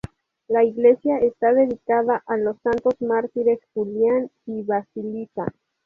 La 0.47 0.63
iglesia 0.63 1.19
está 1.19 1.53
dedicada 1.53 2.23
a 2.25 2.35
los 2.35 2.59
santos 2.63 2.99
mártires 3.03 3.59
Julián 3.75 4.31
y 4.47 4.63
Basilisa. 4.63 5.45